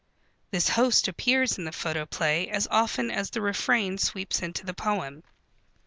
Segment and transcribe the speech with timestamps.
[0.49, 5.21] This host appears in the photoplay as often as the refrain sweeps into the poem.